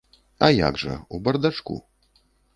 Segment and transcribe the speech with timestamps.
[0.47, 1.79] А як жа, у бардачку.